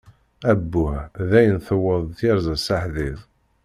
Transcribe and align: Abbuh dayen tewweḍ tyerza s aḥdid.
Abbuh 0.51 0.95
dayen 1.29 1.57
tewweḍ 1.67 2.03
tyerza 2.17 2.55
s 2.65 2.67
aḥdid. 2.75 3.17